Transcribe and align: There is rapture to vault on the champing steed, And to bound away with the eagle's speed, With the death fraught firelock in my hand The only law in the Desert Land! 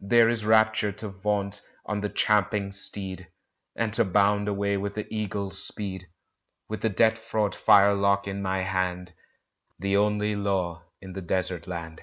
There 0.00 0.28
is 0.28 0.44
rapture 0.44 0.92
to 0.92 1.08
vault 1.08 1.62
on 1.86 2.02
the 2.02 2.10
champing 2.10 2.72
steed, 2.72 3.32
And 3.74 3.90
to 3.94 4.04
bound 4.04 4.46
away 4.46 4.76
with 4.76 4.92
the 4.94 5.06
eagle's 5.08 5.64
speed, 5.66 6.08
With 6.68 6.82
the 6.82 6.90
death 6.90 7.16
fraught 7.16 7.54
firelock 7.54 8.28
in 8.28 8.42
my 8.42 8.64
hand 8.64 9.14
The 9.78 9.96
only 9.96 10.36
law 10.36 10.84
in 11.00 11.14
the 11.14 11.22
Desert 11.22 11.66
Land! 11.66 12.02